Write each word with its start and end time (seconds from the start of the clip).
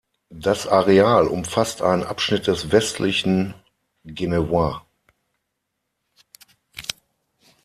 Das 0.33 0.65
Areal 0.65 1.27
umfasst 1.27 1.83
einen 1.83 2.01
Abschnitt 2.03 2.47
des 2.47 2.71
westlichen 2.71 3.53
Genevois. 4.03 4.81